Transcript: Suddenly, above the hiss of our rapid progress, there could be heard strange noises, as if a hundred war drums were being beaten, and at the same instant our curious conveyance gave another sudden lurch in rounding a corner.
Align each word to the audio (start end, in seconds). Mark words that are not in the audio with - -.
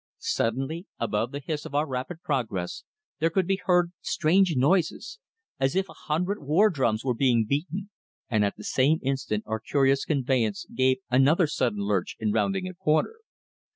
Suddenly, 0.17 0.87
above 0.99 1.31
the 1.31 1.37
hiss 1.45 1.63
of 1.63 1.75
our 1.75 1.85
rapid 1.85 2.23
progress, 2.23 2.83
there 3.19 3.29
could 3.29 3.45
be 3.45 3.61
heard 3.65 3.91
strange 4.01 4.55
noises, 4.55 5.19
as 5.59 5.75
if 5.75 5.87
a 5.89 5.93
hundred 5.93 6.41
war 6.41 6.71
drums 6.71 7.05
were 7.05 7.13
being 7.13 7.45
beaten, 7.47 7.91
and 8.27 8.43
at 8.43 8.57
the 8.57 8.63
same 8.63 8.97
instant 9.03 9.43
our 9.45 9.59
curious 9.59 10.03
conveyance 10.03 10.65
gave 10.73 10.97
another 11.11 11.45
sudden 11.45 11.83
lurch 11.83 12.15
in 12.19 12.31
rounding 12.31 12.67
a 12.67 12.73
corner. 12.73 13.17